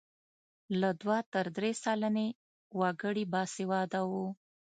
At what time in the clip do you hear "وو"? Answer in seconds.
4.11-4.27